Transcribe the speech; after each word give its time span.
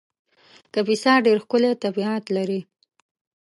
کاپیسا 0.73 1.13
ډېر 1.25 1.37
ښکلی 1.43 1.71
طبیعت 1.83 2.23
لري 2.35 2.59